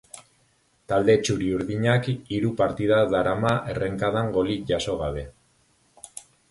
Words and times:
Talde 0.91 1.15
txuri-urdinak 1.27 2.09
hiru 2.37 2.51
partida 2.63 2.99
darama 3.13 3.55
errenkadan 3.75 4.35
golik 4.39 4.69
jaso 4.75 5.01
gabe. 5.05 5.31